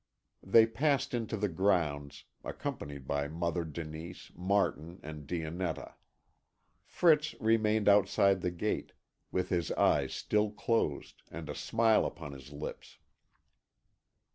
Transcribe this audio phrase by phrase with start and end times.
[0.41, 5.93] They passed into the grounds, accompanied by Mother Denise, Martin, and Dionetta.
[6.83, 8.93] Fritz remained outside the gate,
[9.31, 12.97] with his eyes still closed, and a smile upon his lips.